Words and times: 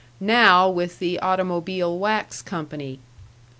Now 0.19 0.67
with 0.67 0.97
the 0.97 1.19
automobile 1.19 1.99
wax 1.99 2.41
company. 2.41 2.97